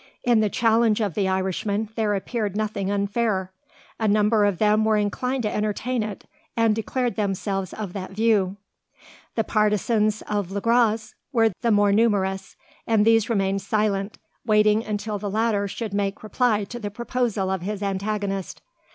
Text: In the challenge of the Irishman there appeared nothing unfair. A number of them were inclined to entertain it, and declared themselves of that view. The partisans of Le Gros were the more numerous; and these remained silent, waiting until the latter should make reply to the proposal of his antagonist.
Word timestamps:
In 0.23 0.39
the 0.39 0.49
challenge 0.49 0.99
of 0.99 1.13
the 1.13 1.27
Irishman 1.27 1.89
there 1.95 2.15
appeared 2.15 2.55
nothing 2.57 2.89
unfair. 2.89 3.51
A 3.99 4.07
number 4.07 4.45
of 4.45 4.57
them 4.57 4.83
were 4.83 4.97
inclined 4.97 5.43
to 5.43 5.53
entertain 5.55 6.01
it, 6.01 6.25
and 6.57 6.75
declared 6.75 7.15
themselves 7.17 7.71
of 7.71 7.93
that 7.93 8.09
view. 8.13 8.57
The 9.35 9.43
partisans 9.43 10.23
of 10.23 10.49
Le 10.49 10.59
Gros 10.59 11.13
were 11.31 11.51
the 11.61 11.69
more 11.69 11.91
numerous; 11.91 12.55
and 12.87 13.05
these 13.05 13.29
remained 13.29 13.61
silent, 13.61 14.17
waiting 14.43 14.83
until 14.83 15.19
the 15.19 15.29
latter 15.29 15.67
should 15.67 15.93
make 15.93 16.23
reply 16.23 16.63
to 16.63 16.79
the 16.79 16.89
proposal 16.89 17.51
of 17.51 17.61
his 17.61 17.83
antagonist. 17.83 18.59